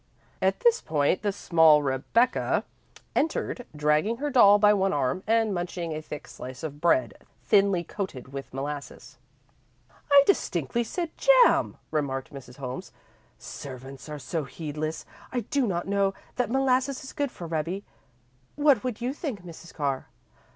[0.41, 2.63] At this point the small Rebecca
[3.15, 7.13] entered, dragging her doll by one arm, and munching a thick slice of bread,
[7.45, 9.19] thinly coated with molasses.
[10.11, 12.55] "I distinctly said jam," remarked Mrs.
[12.57, 12.91] Holmes.
[13.37, 15.05] "Servants are so heedless.
[15.31, 17.83] I do not know that molasses is good for Rebbie.
[18.55, 19.71] What would you think, Mrs.
[19.71, 20.07] Carr?"